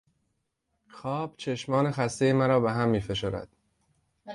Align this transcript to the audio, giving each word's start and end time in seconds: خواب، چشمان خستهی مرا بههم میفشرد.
خواب، 0.87 1.33
چشمان 1.37 1.91
خستهی 1.91 2.33
مرا 2.33 2.59
بههم 2.59 2.89
میفشرد. 2.89 3.55